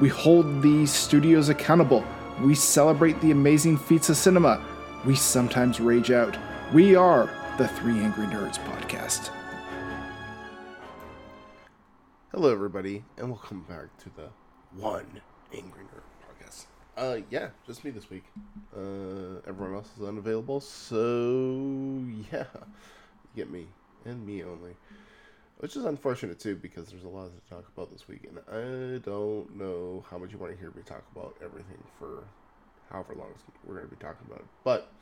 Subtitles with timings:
[0.00, 2.04] We hold these studios accountable.
[2.42, 4.60] We celebrate the amazing feats of cinema.
[5.06, 6.36] We sometimes rage out.
[6.72, 9.30] We are the Three Angry Nerds podcast.
[12.32, 14.30] Hello, everybody, and welcome back to the
[14.76, 15.20] One
[15.54, 16.64] Angry Nerd podcast.
[16.96, 18.24] Uh, yeah, just me this week.
[18.76, 22.46] Uh, everyone else is unavailable, so yeah,
[23.36, 23.68] get me
[24.04, 24.74] and me only,
[25.58, 28.98] which is unfortunate too because there's a lot to talk about this week, and I
[28.98, 32.24] don't know how much you want to hear me talk about everything for
[32.90, 33.28] however long
[33.64, 34.46] we're going to be talking about it.
[34.62, 34.92] But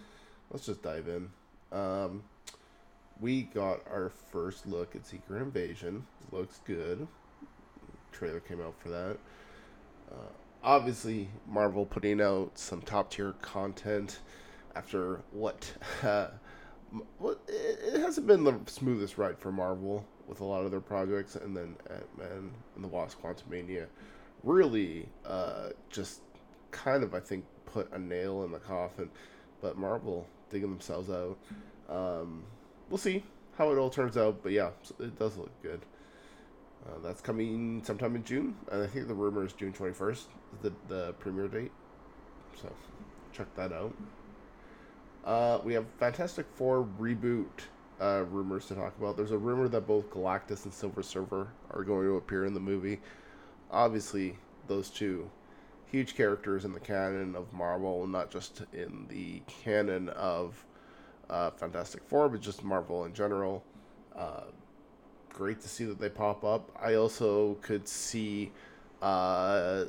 [0.50, 1.30] let's just dive in.
[1.76, 2.22] Um,
[3.20, 6.06] we got our first look at Secret Invasion.
[6.30, 7.06] Looks good.
[8.10, 9.16] Trailer came out for that.
[10.10, 14.18] Uh, obviously, Marvel putting out some top tier content
[14.74, 15.72] after what.
[17.48, 21.56] It hasn't been the smoothest ride for Marvel with a lot of their projects, and
[21.56, 23.86] then Ant Man and the Wasp Quantumania
[24.42, 26.20] really uh, just
[26.70, 29.10] kind of, I think, put a nail in the coffin.
[29.60, 31.38] But Marvel digging themselves out.
[31.88, 32.44] Um,
[32.88, 33.22] we'll see
[33.56, 35.80] how it all turns out, but yeah, it does look good.
[36.84, 40.28] Uh, that's coming sometime in June, and I think the rumor is June twenty first,
[40.62, 41.72] the the premiere date.
[42.60, 42.72] So
[43.32, 43.94] check that out.
[45.24, 47.46] Uh, we have Fantastic Four reboot
[48.00, 49.16] uh, rumors to talk about.
[49.16, 52.60] There's a rumor that both Galactus and Silver Surfer are going to appear in the
[52.60, 53.00] movie.
[53.70, 55.30] Obviously, those two
[55.86, 60.64] huge characters in the canon of Marvel, not just in the canon of
[61.30, 63.62] uh, Fantastic Four, but just Marvel in general.
[64.16, 64.44] Uh,
[65.28, 66.70] great to see that they pop up.
[66.82, 68.50] I also could see
[69.00, 69.84] uh,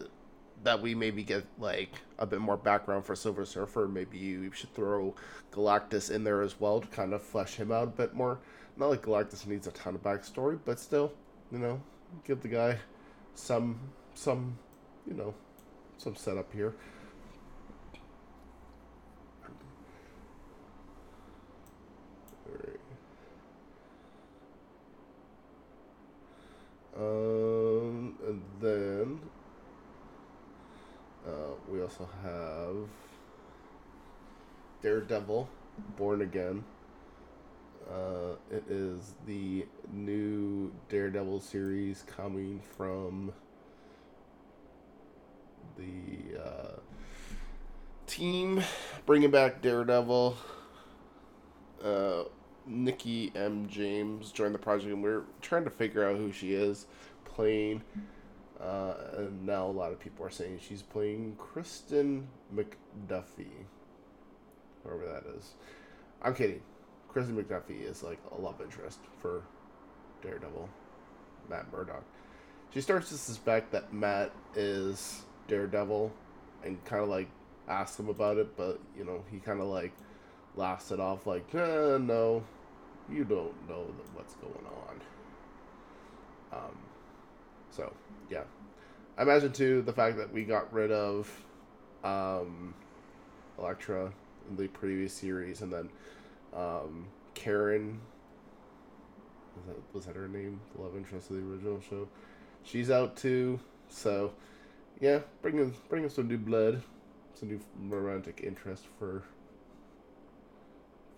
[0.64, 3.88] that we maybe get like a bit more background for Silver Surfer.
[3.88, 5.16] Maybe you should throw
[5.52, 8.40] Galactus in there as well to kind of flesh him out a bit more.
[8.78, 11.14] Not like Galactus needs a ton of backstory, but still,
[11.52, 11.82] you know,
[12.26, 12.78] give the guy
[13.36, 13.80] some
[14.16, 14.58] some
[15.08, 15.34] you know
[15.98, 16.74] some setup here.
[26.96, 29.20] Um, and then
[31.28, 32.90] uh, we also have
[34.82, 35.50] Daredevil,
[35.98, 36.64] Born Again.
[37.90, 43.34] Uh, it is the new Daredevil series coming from
[45.78, 46.80] the uh,
[48.08, 48.64] team
[49.06, 50.38] bringing back Daredevil.
[51.84, 52.24] Uh,
[52.66, 53.68] Nikki M.
[53.68, 56.86] James joined the project, and we are trying to figure out who she is
[57.26, 57.84] playing.
[58.64, 63.66] Uh, and now a lot of people are saying she's playing Kirsten McDuffie,
[64.84, 65.56] whoever that is.
[66.22, 66.62] I'm kidding.
[67.14, 69.44] Kirsten McDuffie is like a love interest for
[70.22, 70.70] Daredevil,
[71.50, 72.04] Matt Murdock.
[72.74, 76.12] She starts to suspect that Matt is Daredevil,
[76.64, 77.28] and kind of like
[77.68, 79.92] asks him about it, but you know he kind of like
[80.56, 82.44] laughs it off like, eh, no,
[83.12, 85.02] you don't know what's going on.
[86.54, 86.78] Um,
[87.76, 87.92] so
[88.30, 88.44] yeah,
[89.18, 91.30] I imagine too the fact that we got rid of
[92.04, 92.74] um,
[93.58, 94.12] Elektra
[94.50, 95.90] in the previous series, and then
[96.56, 98.00] um, Karen
[99.56, 100.60] was that, was that her name?
[100.76, 102.08] The love interest of the original show.
[102.64, 103.60] She's out too.
[103.90, 104.34] So
[105.00, 106.82] yeah, bring in bring in some new blood,
[107.34, 107.60] some new
[107.90, 109.24] romantic interest for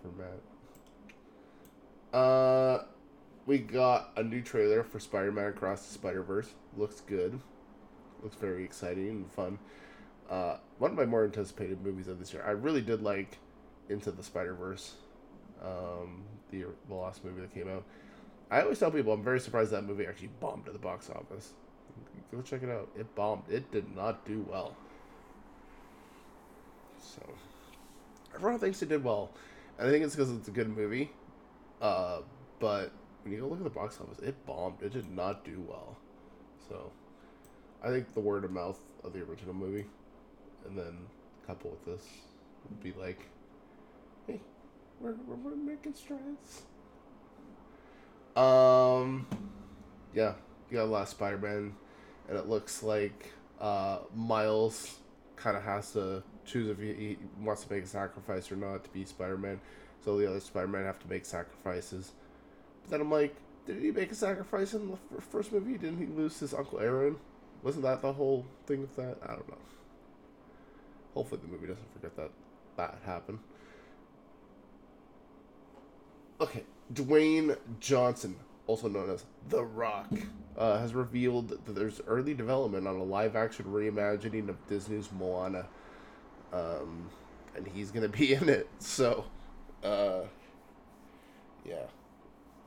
[0.02, 0.40] for Matt.
[2.18, 2.84] Uh,
[3.46, 6.52] we got a new trailer for Spider-Man Across the Spider-Verse.
[6.76, 7.40] Looks good.
[8.22, 9.58] Looks very exciting and fun.
[10.28, 12.42] Uh, one of my more anticipated movies of this year.
[12.44, 13.38] I really did like
[13.88, 14.94] Into the Spider-Verse,
[15.62, 17.84] um, the the last movie that came out.
[18.50, 21.52] I always tell people I'm very surprised that movie actually bombed at the box office.
[22.32, 22.88] Go check it out.
[22.98, 23.44] It bombed.
[23.48, 24.76] It did not do well.
[27.00, 27.22] So
[28.34, 29.30] everyone thinks it did well.
[29.78, 31.12] And I think it's because it's a good movie.
[31.80, 32.20] Uh,
[32.58, 32.90] but
[33.26, 34.76] when you go look at the box office, it bombed.
[34.80, 35.96] It did not do well.
[36.68, 36.92] So
[37.82, 39.86] I think the word of mouth of the original movie,
[40.64, 40.96] and then
[41.44, 42.06] couple with this,
[42.68, 43.18] would be like,
[44.28, 44.40] hey,
[45.00, 46.62] we're, we're, we're making strides.
[48.36, 49.26] Um,
[50.14, 50.34] yeah,
[50.70, 51.74] you got last Spider-Man,
[52.28, 54.98] and it looks like uh, Miles
[55.34, 58.84] kind of has to choose if he, he wants to make a sacrifice or not
[58.84, 59.60] to be Spider-Man.
[60.04, 62.12] So the other Spider-Man have to make sacrifices.
[62.88, 63.34] Then I'm like,
[63.66, 65.76] did he make a sacrifice in the first movie?
[65.76, 67.16] Didn't he lose his Uncle Aaron?
[67.62, 69.16] Wasn't that the whole thing with that?
[69.24, 69.58] I don't know.
[71.14, 72.30] Hopefully the movie doesn't forget that
[72.76, 73.38] that happened.
[76.40, 78.36] Okay, Dwayne Johnson,
[78.66, 80.10] also known as The Rock,
[80.56, 85.66] uh, has revealed that there's early development on a live-action reimagining of Disney's Moana,
[86.52, 87.08] um,
[87.56, 88.68] and he's gonna be in it.
[88.78, 89.24] So,
[89.82, 90.20] uh,
[91.64, 91.86] yeah,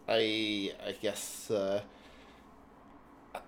[0.09, 1.81] I I guess uh,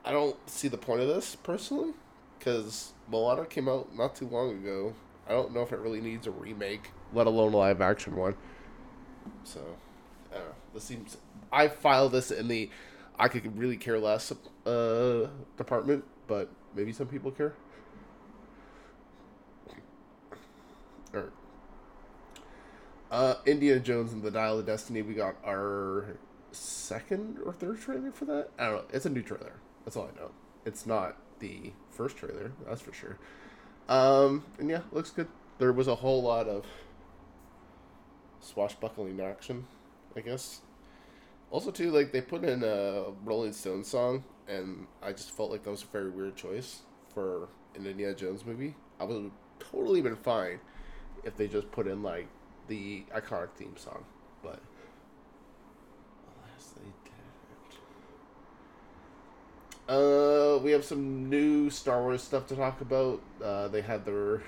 [0.06, 1.94] I- don't see the point of this personally,
[2.38, 4.94] because Moana came out not too long ago.
[5.28, 8.36] I don't know if it really needs a remake, let alone a live action one.
[9.44, 9.62] So,
[10.32, 10.56] I don't know.
[10.74, 11.18] This seems.
[11.52, 12.70] I file this in the
[13.18, 14.32] I could really care less
[14.66, 17.54] uh, department, but maybe some people care.
[21.14, 21.30] Alright.
[23.12, 25.02] Uh, Indiana Jones and the Dial of Destiny.
[25.02, 26.06] We got our
[26.52, 28.50] second or third trailer for that.
[28.60, 28.84] I don't know.
[28.94, 29.54] It's a new trailer.
[29.86, 30.32] That's all I know.
[30.66, 32.52] It's not the first trailer.
[32.68, 33.18] That's for sure.
[33.90, 35.28] Um, and yeah, looks good.
[35.58, 36.66] There was a whole lot of
[38.40, 39.66] swashbuckling action,
[40.16, 40.62] I guess.
[41.50, 45.64] Also, too, like they put in a Rolling Stones song, and I just felt like
[45.64, 46.82] that was a very weird choice
[47.14, 48.76] for an Indiana Jones movie.
[49.00, 50.60] I would have totally been fine
[51.24, 52.28] if they just put in like
[52.68, 54.06] the iconic theme song,
[54.42, 54.60] but
[56.26, 57.80] alas, they didn't.
[59.92, 63.22] Uh, we have some new Star Wars stuff to talk about.
[63.44, 64.42] Uh, they had their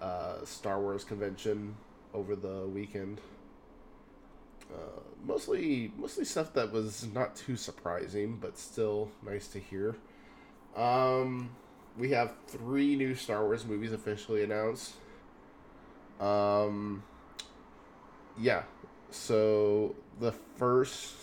[0.00, 1.76] uh, Star Wars convention
[2.12, 3.20] over the weekend.
[4.74, 9.94] Uh, mostly, mostly stuff that was not too surprising, but still nice to hear.
[10.74, 11.50] Um,
[11.96, 14.94] we have three new Star Wars movies officially announced.
[16.18, 17.04] Um,
[18.36, 18.64] yeah.
[19.12, 21.14] So the first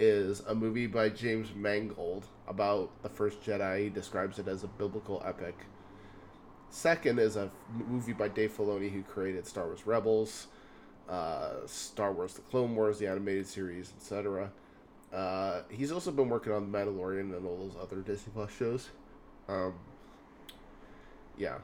[0.00, 3.84] is a movie by James Mangold about the first Jedi.
[3.84, 5.54] He describes it as a biblical epic.
[6.70, 7.50] Second is a
[7.86, 10.46] movie by Dave Filoni, who created Star Wars Rebels,
[11.08, 14.50] uh, Star Wars: The Clone Wars, the animated series, etc.
[15.12, 18.88] Uh, he's also been working on The Mandalorian and all those other Disney Plus shows.
[19.48, 19.74] Um,
[21.36, 21.58] yeah,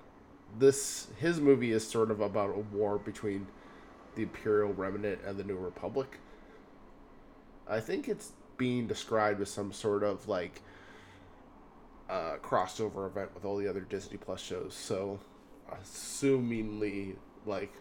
[0.59, 3.47] this his movie is sort of about a war between
[4.15, 6.19] the Imperial Remnant and the New Republic.
[7.69, 10.63] I think it's being described as some sort of like
[12.09, 14.75] uh, crossover event with all the other Disney Plus shows.
[14.75, 15.19] So,
[15.71, 17.73] assumingly, like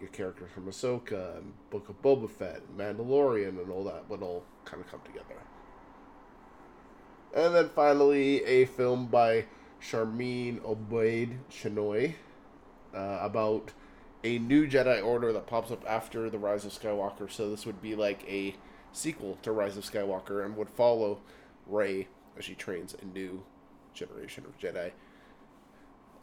[0.00, 4.22] your characters from Ahsoka and Book of Boba Fett, and Mandalorian, and all that would
[4.22, 5.34] all kind of come together.
[7.34, 9.46] And then finally, a film by
[9.80, 12.14] Charmin Obaid Chinoy
[12.94, 13.72] uh, about
[14.24, 17.30] a new Jedi Order that pops up after the Rise of Skywalker.
[17.30, 18.54] So this would be like a
[18.92, 21.20] sequel to Rise of Skywalker and would follow
[21.66, 23.42] Rey as she trains a new
[23.94, 24.92] generation of Jedi.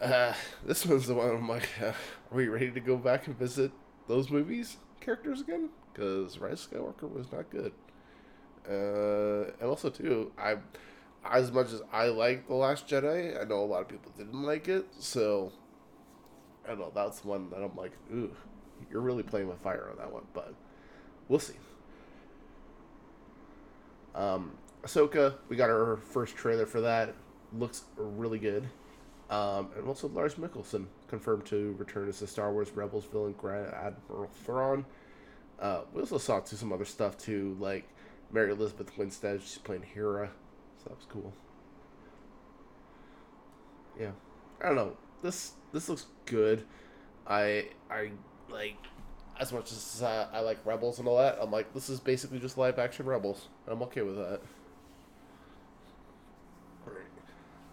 [0.02, 0.34] Uh,
[0.66, 1.96] this one's the one I'm like, uh, are
[2.32, 3.72] we ready to go back and visit
[4.08, 5.70] those movies characters again?
[5.92, 7.72] Because Rise of Skywalker was not good.
[8.70, 10.58] Uh, and also too, I,
[11.26, 14.44] as much as I like the Last Jedi, I know a lot of people didn't
[14.44, 14.86] like it.
[15.00, 15.52] So,
[16.66, 16.92] I don't know.
[16.94, 18.32] That's one that I'm like, ooh,
[18.92, 20.26] you're really playing with fire on that one.
[20.34, 20.54] But
[21.28, 21.56] we'll see.
[24.18, 27.14] Um, Ahsoka, we got our first trailer for that.
[27.54, 28.68] Looks really good.
[29.30, 33.74] Um, and also Lars Mikkelsen confirmed to return as the Star Wars Rebels villain Grand
[33.74, 34.86] Admiral Thrawn.
[35.60, 37.88] Uh, we also saw too some other stuff too, like
[38.32, 39.42] Mary Elizabeth Winstead.
[39.42, 40.30] She's playing Hera,
[40.78, 41.34] so that was cool.
[44.00, 44.12] Yeah,
[44.62, 44.98] I don't know.
[45.22, 46.64] This this looks good.
[47.26, 48.12] I I
[48.50, 48.78] like
[49.39, 51.38] as much as uh, I like Rebels and all that.
[51.41, 53.48] I'm like, this is basically just live action Rebels.
[53.67, 54.41] I'm okay with that.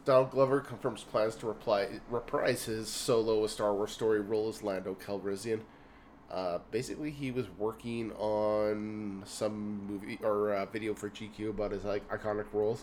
[0.05, 4.63] Donald Glover confirms plans to reply, reprise his solo A Star Wars story role as
[4.63, 5.61] Lando Calrissian.
[6.31, 11.85] Uh, basically, he was working on some movie or uh, video for GQ about his
[11.85, 12.83] like iconic roles,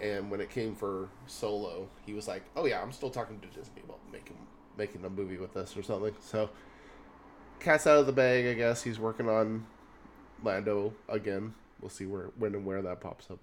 [0.00, 3.46] and when it came for Solo, he was like, "Oh yeah, I'm still talking to
[3.48, 4.36] Disney about making
[4.76, 6.50] making a movie with this or something." So,
[7.60, 8.82] cat's out of the bag, I guess.
[8.82, 9.66] He's working on
[10.42, 11.54] Lando again.
[11.80, 13.38] We'll see where when and where that pops up.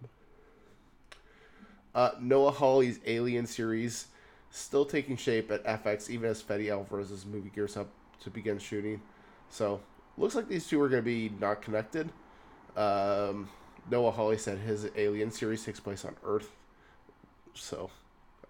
[1.96, 4.08] Uh, Noah Hawley's Alien series
[4.52, 7.88] still taking shape at FX, even as Fede Alvarez's movie gears up
[8.22, 9.02] to begin shooting.
[9.50, 9.82] So,
[10.18, 12.10] looks like these two are going to be not connected.
[12.76, 13.50] Um,
[13.90, 16.52] Noah Hawley said his Alien series takes place on Earth.
[17.54, 17.90] So,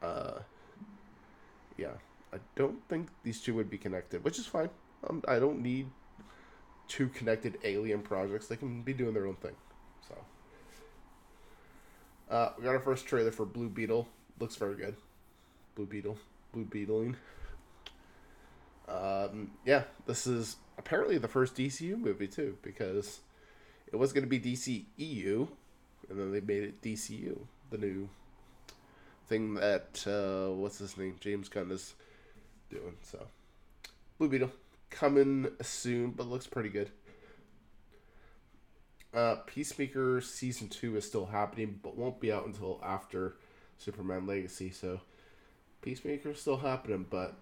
[0.02, 0.40] uh,
[1.78, 1.94] yeah,
[2.34, 4.70] I don't think these two would be connected, which is fine.
[5.08, 5.88] Um, I don't need
[6.88, 8.48] two connected Alien projects.
[8.48, 9.56] They can be doing their own thing.
[10.08, 10.16] So,
[12.30, 14.08] uh, we got our first trailer for Blue Beetle.
[14.40, 14.96] Looks very good.
[15.76, 16.18] Blue Beetle,
[16.54, 17.16] Blue Beetling.
[18.88, 23.20] Um, yeah, this is apparently the first DCU movie too, because
[23.92, 25.48] it was going to be DCEU,
[26.10, 27.38] and then they made it DCU,
[27.70, 28.10] the new
[29.28, 31.96] thing that uh, what's his name, James Gunn is
[32.70, 32.96] doing.
[33.04, 33.28] So,
[34.18, 34.52] Blue Beetle
[34.90, 36.92] coming soon, but looks pretty good.
[39.14, 43.38] Uh, Peacemaker season two is still happening, but won't be out until after
[43.78, 44.70] Superman Legacy.
[44.70, 45.02] So,
[45.82, 47.36] Peacemaker's still happening, but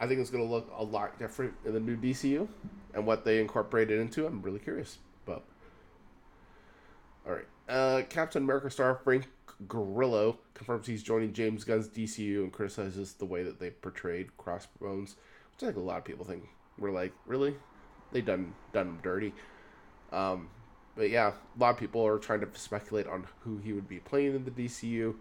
[0.00, 2.46] I think it's going to look a lot different in the new DCU
[2.94, 4.26] and what they incorporated into.
[4.26, 5.44] I'm really curious, but
[7.26, 7.46] all right.
[7.68, 9.26] Uh, Captain America star Frank
[9.66, 15.16] Grillo confirms he's joining James Gunn's DCU and criticizes the way that they portrayed Crossbones,
[15.54, 16.44] which I think a lot of people think
[16.78, 17.54] we're like, really,
[18.12, 19.32] they done done him dirty.
[20.12, 20.48] Um,
[20.96, 23.98] but yeah, a lot of people are trying to speculate on who he would be
[24.00, 25.14] playing in the DCU.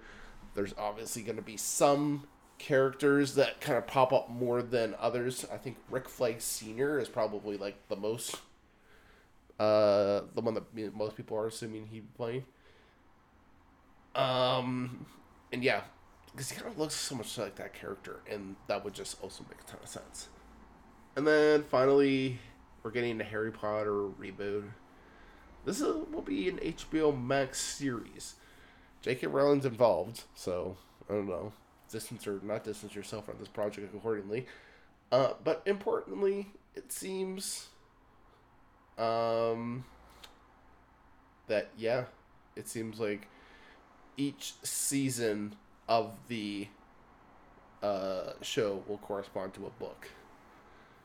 [0.55, 5.45] There's obviously going to be some characters that kind of pop up more than others.
[5.51, 8.37] I think Rick Flag Senior is probably like the most,
[9.59, 12.43] uh, the one that most people are assuming he'd play.
[14.15, 15.05] Um,
[15.53, 15.81] and yeah,
[16.31, 19.45] because he kind of looks so much like that character, and that would just also
[19.47, 20.29] make a ton of sense.
[21.17, 22.37] And then finally,
[22.83, 24.65] we're getting a Harry Potter reboot.
[25.65, 28.35] This is, will be an HBO Max series.
[29.01, 29.25] J.K.
[29.25, 30.77] Rowling's involved, so
[31.09, 31.51] I don't know
[31.91, 34.45] distance or not distance yourself from this project accordingly.
[35.11, 37.69] Uh, but importantly, it seems
[38.99, 39.85] um,
[41.47, 42.03] that yeah,
[42.55, 43.27] it seems like
[44.17, 45.55] each season
[45.89, 46.67] of the
[47.81, 50.09] uh, show will correspond to a book.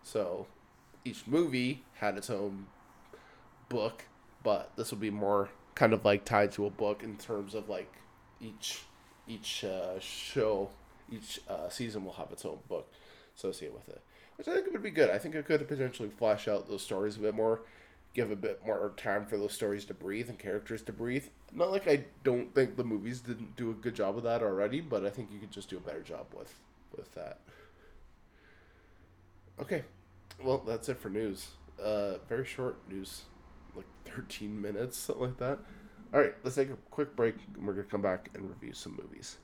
[0.03, 0.47] So
[1.05, 2.67] each movie had its own
[3.69, 4.05] book,
[4.43, 7.69] but this will be more kind of like tied to a book in terms of
[7.69, 7.93] like
[8.41, 8.83] each
[9.27, 10.71] each uh, show,
[11.11, 12.91] each uh, season will have its own book
[13.37, 14.01] associated with it,
[14.37, 15.11] which I think would be good.
[15.11, 17.61] I think it could potentially flesh out those stories a bit more,
[18.15, 21.27] give a bit more time for those stories to breathe and characters to breathe.
[21.53, 24.81] Not like I don't think the movies didn't do a good job of that already,
[24.81, 26.53] but I think you could just do a better job with
[26.97, 27.39] with that.
[29.63, 29.85] Okay,
[30.43, 31.47] well that's it for news.
[31.81, 33.23] Uh, very short news,
[33.77, 35.61] like thirteen minutes, something like that.
[36.13, 38.73] All right, let's take a quick break and we're going to come back and review
[38.73, 39.39] some movies.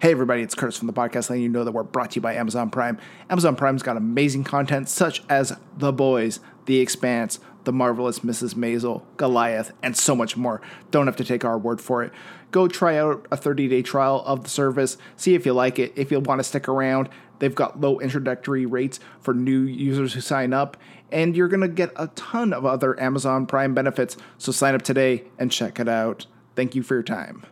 [0.00, 2.22] Hey everybody, it's Curtis from the podcast letting you know that we're brought to you
[2.22, 2.98] by Amazon Prime.
[3.28, 8.54] Amazon Prime's got amazing content such as The Boys, The Expanse, The Marvelous Mrs.
[8.54, 10.62] Maisel, Goliath, and so much more.
[10.92, 12.12] Don't have to take our word for it.
[12.52, 15.92] Go try out a 30-day trial of the service, see if you like it.
[15.96, 17.08] If you want to stick around,
[17.38, 20.76] they've got low introductory rates for new users who sign up,
[21.10, 24.16] and you're going to get a ton of other Amazon Prime benefits.
[24.38, 26.26] So sign up today and check it out.
[26.54, 27.44] Thank you for your time.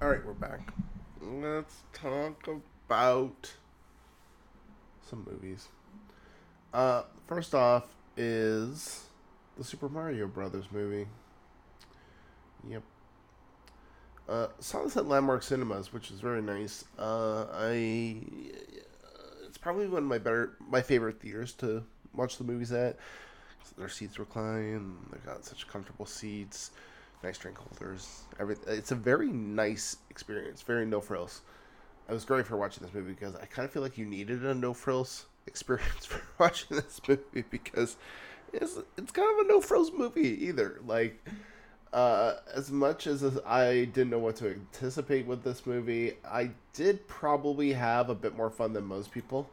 [0.00, 0.72] All right, we're back.
[1.20, 3.52] Let's talk about
[5.08, 5.68] some movies.
[6.74, 9.04] Uh, first off is
[9.56, 11.06] the Super Mario Brothers movie.
[12.68, 12.82] Yep.
[14.28, 16.84] Uh, at Landmark Cinemas, which is very nice.
[16.98, 18.22] Uh, I
[19.46, 21.82] it's probably one of my better, my favorite theaters to
[22.14, 22.96] watch the movies at.
[23.76, 24.96] Their seats recline.
[25.10, 26.72] They've got such comfortable seats,
[27.22, 28.22] nice drink holders.
[28.38, 28.76] Everything.
[28.76, 30.62] It's a very nice experience.
[30.62, 31.40] Very no frills.
[32.08, 34.44] I was great for watching this movie because I kind of feel like you needed
[34.44, 37.96] a no frills experience for watching this movie because
[38.52, 40.80] it's it's kind of a no frills movie either.
[40.86, 41.24] Like
[41.92, 47.06] uh, as much as I didn't know what to anticipate with this movie, I did
[47.06, 49.48] probably have a bit more fun than most people.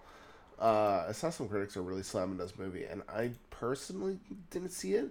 [0.59, 4.19] Uh, I saw some critics are really slamming this movie, and I personally
[4.51, 5.09] didn't see it.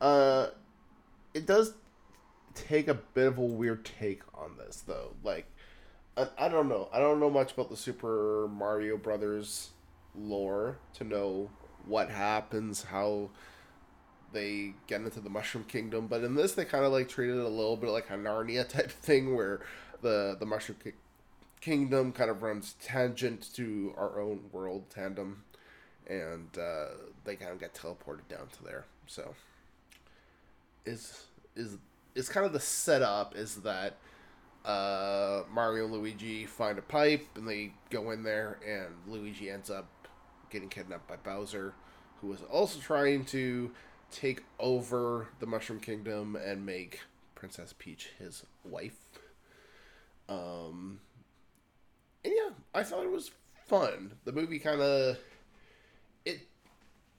[0.00, 0.48] Uh,
[1.34, 1.74] it does
[2.54, 5.12] take a bit of a weird take on this, though.
[5.22, 5.46] Like,
[6.16, 6.88] I, I don't know.
[6.92, 9.70] I don't know much about the Super Mario Brothers
[10.16, 11.50] lore to know
[11.86, 13.30] what happens, how
[14.32, 16.06] they get into the Mushroom Kingdom.
[16.06, 18.68] But in this, they kind of like treated it a little bit like a Narnia
[18.68, 19.60] type thing, where
[20.02, 20.92] the the Mushroom Ki-
[21.60, 25.44] Kingdom kind of runs tangent to our own world tandem,
[26.06, 26.86] and uh,
[27.24, 28.84] they kind of get teleported down to there.
[29.06, 29.34] So
[30.84, 31.78] is is
[32.14, 33.96] is kind of the setup is that
[34.64, 39.70] uh, Mario and Luigi find a pipe and they go in there, and Luigi ends
[39.70, 39.86] up
[40.50, 41.74] getting kidnapped by Bowser,
[42.20, 43.70] who is also trying to
[44.10, 47.00] take over the Mushroom Kingdom and make
[47.34, 48.96] Princess Peach his wife.
[50.28, 51.00] Um,
[52.24, 53.30] and yeah, I thought it was
[53.66, 54.12] fun.
[54.24, 55.18] The movie kind of
[56.24, 56.46] it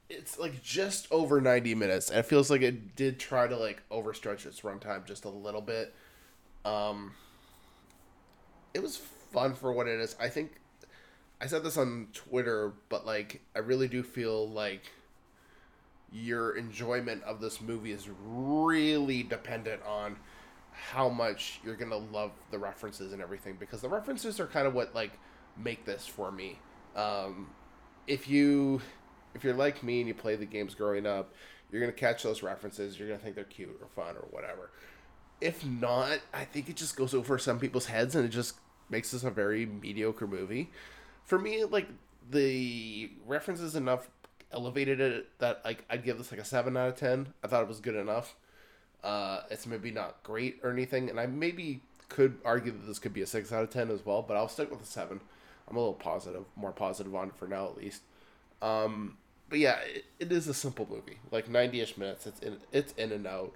[0.10, 3.82] it's like just over 90 minutes and it feels like it did try to like
[3.90, 5.94] overstretch its runtime just a little bit
[6.64, 7.12] um
[8.74, 10.62] it was fun for what it is i think
[11.42, 14.94] i said this on twitter but like i really do feel like
[16.12, 20.18] your enjoyment of this movie is really dependent on
[20.72, 24.74] how much you're gonna love the references and everything because the references are kind of
[24.74, 25.12] what like
[25.58, 26.60] make this for me
[26.96, 27.48] um
[28.08, 28.82] if you
[29.36, 31.34] if you're like me and you play the games growing up,
[31.72, 32.98] you're gonna catch those references.
[32.98, 34.72] You're gonna think they're cute or fun or whatever.
[35.40, 38.56] If not, I think it just goes over some people's heads and it just
[38.90, 40.72] makes this a very mediocre movie.
[41.26, 41.88] For me, like
[42.32, 44.10] the references enough
[44.52, 47.34] elevated it that like I'd give this like a seven out of ten.
[47.44, 48.36] I thought it was good enough.
[49.04, 53.14] Uh, it's maybe not great or anything, and I maybe could argue that this could
[53.14, 55.20] be a six out of ten as well, but I'll stick with a seven.
[55.68, 58.02] I'm a little positive, more positive on it for now at least.
[58.62, 59.18] Um,
[59.50, 62.26] but yeah, it, it is a simple movie, like ninety ish minutes.
[62.26, 63.54] It's in it's in and out.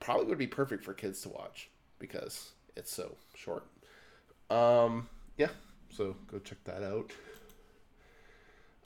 [0.00, 1.68] Probably would be perfect for kids to watch
[1.98, 3.64] because it's so short.
[4.50, 5.48] Um, yeah,
[5.90, 7.10] so go check that out.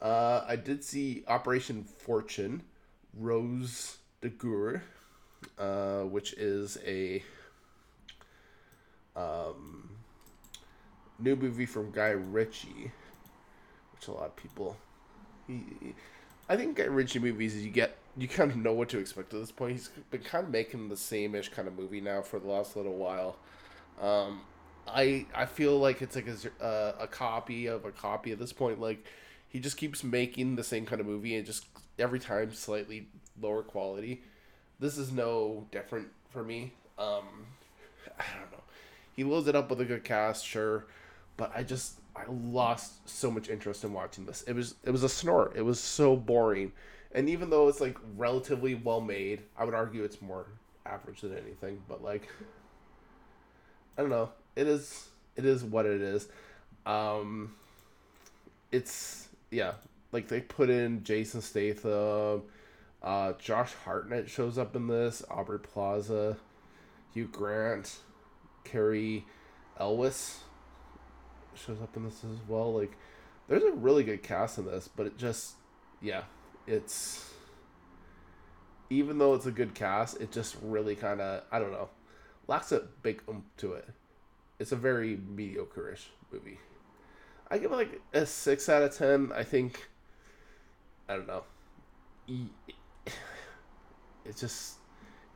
[0.00, 2.62] Uh, I did see Operation Fortune,
[3.14, 4.83] Ruse de Guerre,
[5.59, 7.23] uh, which is a
[9.16, 9.90] um,
[11.19, 12.90] new movie from Guy Ritchie,
[13.95, 14.76] which a lot of people.
[15.47, 15.95] He, he-
[16.49, 19.41] I think Guy Ritchie movies you get you kind of know what to expect at
[19.41, 19.73] this point.
[19.75, 22.76] He's been kind of making the same ish kind of movie now for the last
[22.76, 23.36] little while.
[24.00, 24.43] Um,
[24.89, 28.52] I I feel like it's like a, uh, a copy of a copy at this
[28.52, 28.80] point.
[28.80, 29.06] Like
[29.50, 31.67] he just keeps making the same kind of movie and just
[31.99, 33.08] every time slightly
[33.41, 34.23] lower quality.
[34.78, 36.73] This is no different for me.
[36.99, 37.25] Um,
[38.19, 38.63] I don't know.
[39.15, 40.86] He loads it up with a good cast, sure,
[41.36, 44.43] but I just I lost so much interest in watching this.
[44.43, 45.54] It was it was a snort.
[45.56, 46.73] It was so boring,
[47.13, 50.47] and even though it's like relatively well made, I would argue it's more
[50.86, 51.82] average than anything.
[51.89, 52.28] But like,
[53.99, 54.30] I don't know.
[54.54, 56.28] It is it is what it is.
[56.86, 57.54] Um,
[58.73, 59.73] it's yeah.
[60.13, 62.43] Like they put in Jason Statham,
[63.02, 65.23] uh, Josh Hartnett shows up in this.
[65.30, 66.36] Aubrey Plaza,
[67.15, 67.99] Hugh Grant,
[68.65, 69.25] Cary
[69.78, 70.41] Elwes
[71.54, 72.73] shows up in this as well.
[72.73, 72.97] Like,
[73.49, 75.54] there's a really good cast in this, but it just,
[76.00, 76.23] yeah,
[76.67, 77.32] it's
[78.89, 81.89] even though it's a good cast, it just really kind of I don't know,
[82.47, 83.89] lacks a big oomph to it.
[84.58, 86.58] It's a very mediocre-ish movie.
[87.50, 89.32] I give it like a six out of ten.
[89.34, 89.89] I think.
[91.08, 91.45] I don't know.
[94.26, 94.75] It's just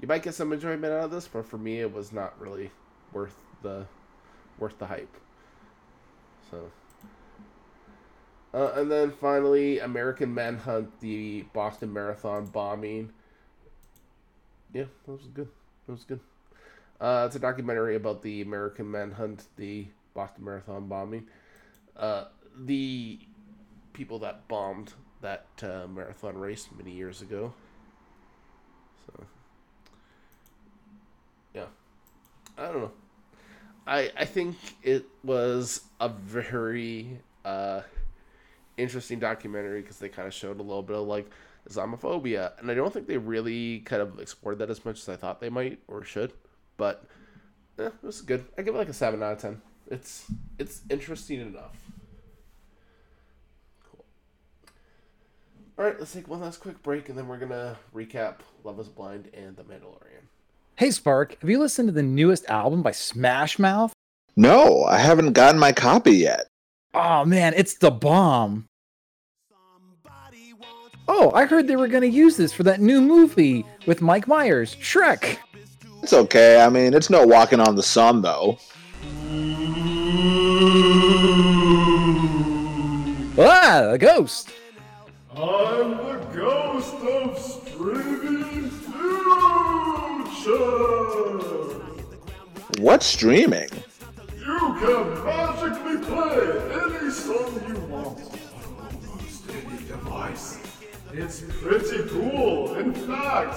[0.00, 2.70] you might get some enjoyment out of this, but for me, it was not really
[3.12, 3.86] worth the
[4.58, 5.16] worth the hype.
[6.50, 6.70] So,
[8.52, 13.10] uh, and then finally, American Manhunt, the Boston Marathon bombing.
[14.72, 15.48] Yeah, that was good.
[15.86, 16.20] That was good.
[17.00, 21.26] Uh, it's a documentary about the American Manhunt, the Boston Marathon bombing.
[21.96, 22.24] Uh,
[22.64, 23.18] the
[23.92, 27.52] people that bombed that uh, marathon race many years ago.
[29.06, 29.24] So,
[31.54, 31.66] yeah,
[32.58, 32.92] I don't know.
[33.86, 37.82] I I think it was a very uh,
[38.76, 41.30] interesting documentary because they kind of showed a little bit of like
[41.68, 45.16] Islamophobia, and I don't think they really kind of explored that as much as I
[45.16, 46.32] thought they might or should.
[46.76, 47.04] But
[47.78, 48.44] eh, it was good.
[48.58, 49.62] I give it like a seven out of ten.
[49.90, 50.26] It's
[50.58, 51.76] it's interesting enough.
[55.76, 58.88] All right, let's take one last quick break, and then we're gonna recap Love Is
[58.88, 60.22] Blind and The Mandalorian.
[60.76, 63.92] Hey Spark, have you listened to the newest album by Smash Mouth?
[64.36, 66.46] No, I haven't gotten my copy yet.
[66.94, 68.66] Oh man, it's the bomb.
[71.08, 74.26] Oh, I heard they were going to use this for that new movie with Mike
[74.26, 75.36] Myers, Shrek.
[76.02, 76.62] It's okay.
[76.62, 78.56] I mean, it's no walking on the sun, though.
[83.38, 84.50] Ah, a ghost.
[85.36, 89.00] I'm the ghost of streaming future.
[92.78, 93.68] What's streaming?
[94.38, 100.60] You can magically play any song you want on almost any device.
[101.12, 102.76] It's pretty cool.
[102.76, 103.56] In fact,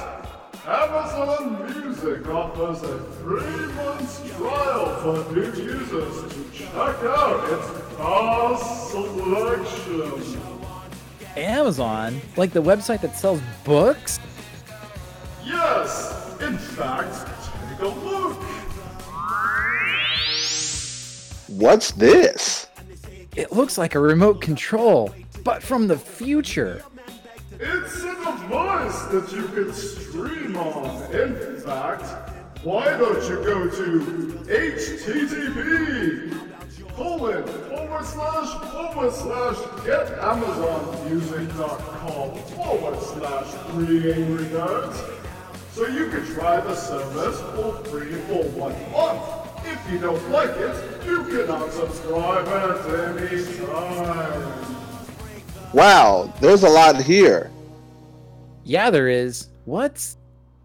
[0.65, 10.56] Amazon Music offers a three-month trial for new users to check out its vast selection.
[11.37, 14.19] Amazon, like the website that sells books.
[15.45, 17.27] Yes, in fact,
[17.69, 18.41] take a look.
[21.47, 22.67] What's this?
[23.35, 26.83] It looks like a remote control, but from the future.
[27.59, 31.11] It's a device that you can stream on.
[31.13, 32.03] In fact,
[32.63, 33.99] why don't you go to
[34.47, 36.33] http
[36.95, 37.43] colon
[37.87, 44.97] forward slash forward slash getamazonmusic.com forward slash three angry nerds
[45.71, 49.21] so you can try the service for free for one month.
[49.65, 52.85] If you don't like it, you can unsubscribe at
[53.21, 54.65] any time.
[55.73, 57.49] Wow, there's a lot here.
[58.63, 59.47] Yeah, there is.
[59.65, 60.17] What's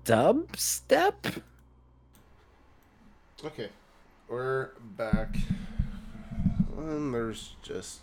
[0.05, 1.43] dubstep?
[3.45, 3.69] Okay,
[4.29, 5.37] we're back.
[6.89, 8.01] And there's just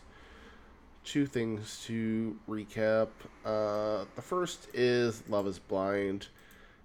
[1.04, 3.10] two things to recap.
[3.46, 6.28] Uh, the first is Love is Blind.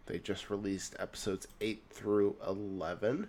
[0.06, 3.28] They just released episodes 8 through 11.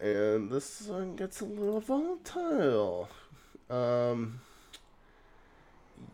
[0.00, 3.08] And this one gets a little volatile.
[3.68, 4.40] Um,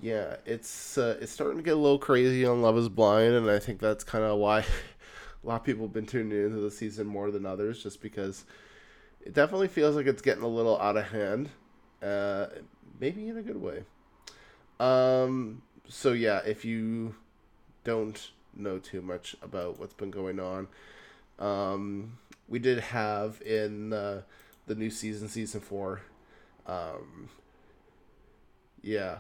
[0.02, 3.48] yeah, it's uh, it's starting to get a little crazy on Love Is Blind, and
[3.48, 4.60] I think that's kind of why
[5.44, 8.44] a lot of people have been tuning into the season more than others, just because
[9.26, 11.50] it definitely feels like it's getting a little out of hand,
[12.02, 12.46] uh,
[13.00, 13.84] maybe in a good way.
[14.80, 17.14] Um, so yeah, if you
[17.84, 20.68] don't know too much about what's been going on,
[21.38, 24.22] um, we did have in uh,
[24.66, 26.02] the new season, season four,
[26.66, 27.28] um,
[28.82, 29.18] yeah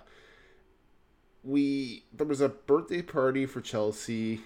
[1.46, 4.42] we there was a birthday party for Chelsea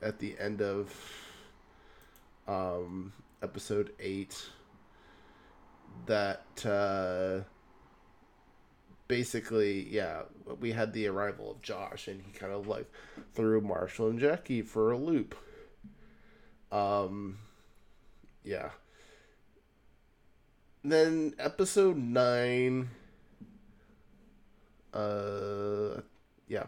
[0.00, 0.94] at the end of
[2.46, 4.50] um episode 8
[6.06, 7.40] that uh
[9.08, 10.22] basically yeah
[10.60, 12.90] we had the arrival of Josh and he kind of like
[13.34, 15.34] threw Marshall and Jackie for a loop
[16.72, 17.38] um
[18.42, 18.70] yeah
[20.82, 22.88] then episode 9
[24.92, 26.00] uh
[26.48, 26.64] yeah.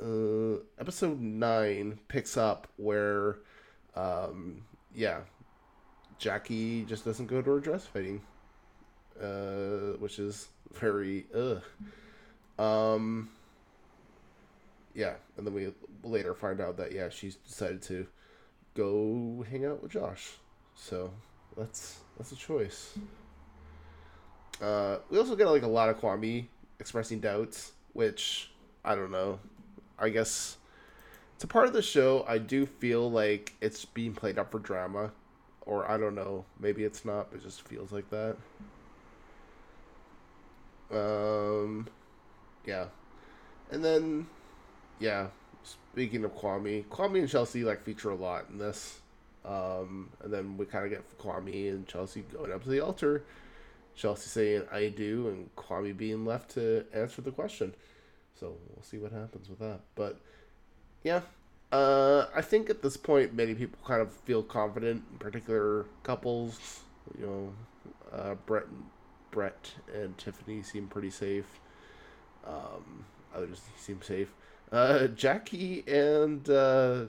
[0.00, 3.38] Uh, episode nine picks up where,
[3.94, 4.62] um,
[4.94, 5.20] yeah,
[6.22, 8.20] Jackie just doesn't go to her dress fitting,
[9.20, 11.62] uh, which is very ugh.
[12.58, 13.28] Um,
[14.94, 15.72] yeah, and then we
[16.04, 18.06] later find out that yeah she's decided to
[18.74, 20.34] go hang out with Josh,
[20.76, 21.10] so
[21.56, 22.96] that's that's a choice.
[24.60, 26.46] Uh, we also get like a lot of Kwame
[26.78, 28.50] expressing doubts which
[28.84, 29.40] I don't know.
[29.98, 30.56] I guess
[31.34, 32.24] it's a part of the show.
[32.28, 35.12] I do feel like it's being played up for drama,
[35.66, 36.44] or I don't know.
[36.58, 37.30] Maybe it's not.
[37.30, 38.36] But it just feels like that.
[40.90, 41.88] Um,
[42.66, 42.86] yeah,
[43.70, 44.26] and then
[44.98, 45.28] yeah.
[45.92, 48.98] Speaking of Kwame, Kwame and Chelsea like feature a lot in this.
[49.44, 53.22] Um, and then we kind of get Kwame and Chelsea going up to the altar
[53.94, 57.74] Chelsea saying I do, and Kwame being left to answer the question.
[58.38, 59.80] So we'll see what happens with that.
[59.94, 60.18] But
[61.04, 61.20] yeah,
[61.72, 66.80] uh, I think at this point many people kind of feel confident, in particular couples.
[67.18, 67.52] You know,
[68.12, 68.84] uh, Brett, and,
[69.30, 71.60] Brett and Tiffany seem pretty safe.
[72.46, 74.32] Um, others seem safe.
[74.70, 77.04] Uh, Jackie and uh,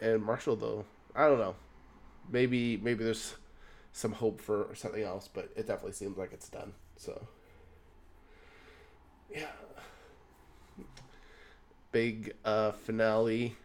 [0.00, 1.56] and Marshall though, I don't know.
[2.30, 3.34] Maybe maybe there's
[3.92, 6.72] some hope for something else, but it definitely seems like it's done.
[6.96, 7.26] So,
[9.34, 9.46] yeah.
[11.92, 13.56] Big uh, finale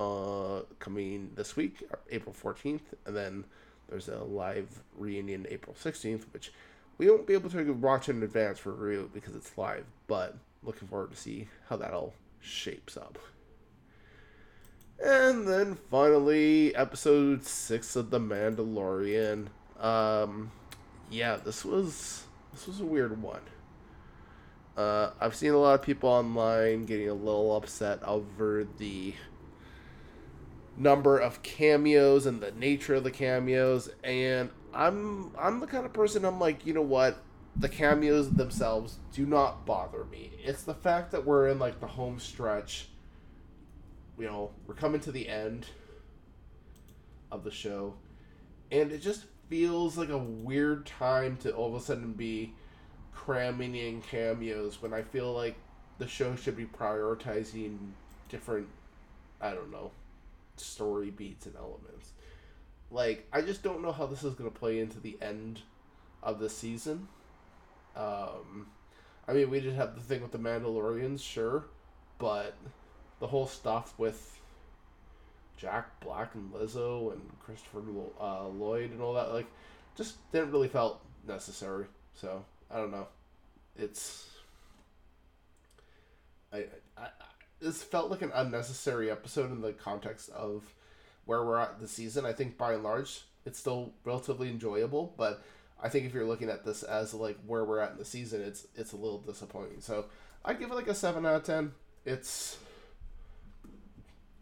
[0.00, 3.44] uh, coming this week, April 14th, and then
[3.88, 6.52] there's a live reunion April 16th, which
[6.96, 10.88] we won't be able to watch in advance for review because it's live, but looking
[10.88, 13.18] forward to see how that all shapes up.
[15.04, 19.48] And then finally, episode six of The Mandalorian.
[19.78, 20.50] Um,
[21.10, 23.40] yeah, this was this was a weird one.
[24.76, 29.14] Uh, I've seen a lot of people online getting a little upset over the
[30.76, 35.92] number of cameos and the nature of the cameos, and I'm I'm the kind of
[35.92, 37.22] person I'm like, you know what?
[37.56, 40.32] The cameos themselves do not bother me.
[40.42, 42.88] It's the fact that we're in like the home stretch.
[44.18, 45.66] You know, we're coming to the end
[47.32, 47.94] of the show
[48.70, 52.54] and it just feels like a weird time to all of a sudden be
[53.12, 55.56] cramming in cameos when I feel like
[55.98, 57.76] the show should be prioritizing
[58.28, 58.68] different,
[59.40, 59.90] I don't know,
[60.60, 62.12] story beats and elements.
[62.90, 65.60] Like, I just don't know how this is going to play into the end
[66.22, 67.08] of the season.
[67.96, 68.66] Um,
[69.28, 71.64] I mean, we did have the thing with the Mandalorians, sure,
[72.18, 72.56] but
[73.20, 74.38] the whole stuff with
[75.56, 77.82] Jack Black and Lizzo and Christopher
[78.20, 79.46] uh, Lloyd and all that, like,
[79.96, 81.86] just didn't really felt necessary.
[82.14, 83.06] So I don't know.
[83.76, 84.26] It's
[86.52, 86.58] I,
[86.96, 87.08] I, I
[87.60, 90.74] this felt like an unnecessary episode in the context of
[91.24, 92.24] where we're at the season.
[92.24, 95.42] I think by and large it's still relatively enjoyable, but
[95.82, 98.42] I think if you're looking at this as like where we're at in the season,
[98.42, 99.80] it's it's a little disappointing.
[99.80, 100.06] So
[100.44, 101.72] I give it like a seven out of ten.
[102.04, 102.58] It's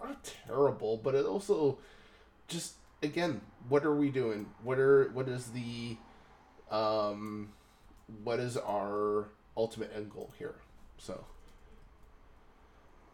[0.02, 1.78] not terrible, but it also
[2.48, 4.46] just again, what are we doing?
[4.62, 5.96] What are what is the
[6.70, 7.50] um
[8.24, 10.56] what is our ultimate end goal here?
[10.98, 11.24] So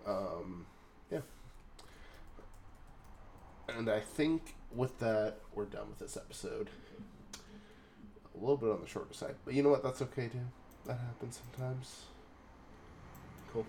[0.06, 0.66] um
[1.10, 1.20] yeah.
[3.68, 6.68] And I think with that we're done with this episode.
[8.34, 9.36] A little bit on the shorter side.
[9.44, 10.40] But you know what, that's okay too.
[10.86, 12.02] That happens sometimes.
[13.52, 13.64] Cool.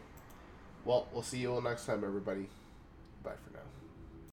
[0.84, 2.48] Well, we'll see you all next time everybody.
[3.24, 3.85] Bye for now.